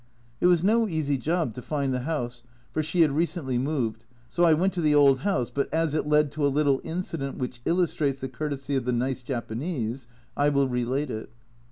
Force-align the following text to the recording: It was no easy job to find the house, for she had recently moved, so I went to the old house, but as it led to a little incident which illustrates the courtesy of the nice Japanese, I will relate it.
It 0.39 0.47
was 0.47 0.63
no 0.63 0.87
easy 0.87 1.15
job 1.15 1.53
to 1.53 1.61
find 1.61 1.93
the 1.93 1.99
house, 2.09 2.41
for 2.71 2.81
she 2.81 3.01
had 3.01 3.11
recently 3.11 3.59
moved, 3.59 4.07
so 4.29 4.45
I 4.45 4.55
went 4.55 4.73
to 4.73 4.81
the 4.81 4.95
old 4.95 5.19
house, 5.19 5.51
but 5.51 5.71
as 5.71 5.93
it 5.93 6.07
led 6.07 6.31
to 6.31 6.43
a 6.43 6.47
little 6.49 6.81
incident 6.83 7.37
which 7.37 7.61
illustrates 7.65 8.21
the 8.21 8.27
courtesy 8.27 8.75
of 8.75 8.85
the 8.85 8.93
nice 8.93 9.21
Japanese, 9.21 10.07
I 10.35 10.49
will 10.49 10.67
relate 10.67 11.11
it. 11.11 11.29